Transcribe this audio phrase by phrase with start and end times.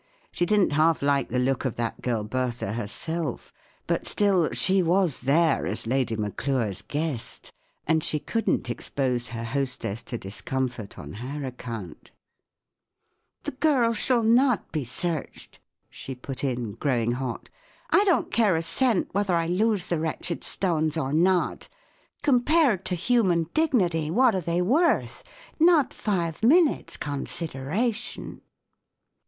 [0.31, 3.53] She didn't half like the look of that girl Bertha, herself;
[3.85, 7.51] but still, she was there as Lady Maclure's guest,
[7.85, 12.09] and she couldn't expose her hostess to discomfort on her account"
[13.43, 15.59] The girl shall not be searched/
[15.89, 17.51] 1 she put in, growing hot"
[17.91, 21.69] I don't care a cent whether I lose the wretched stones or not
[22.23, 25.23] Compared to human dignity, w p hat are they worth?
[25.59, 28.41] Not five minutes' con¬ sideration."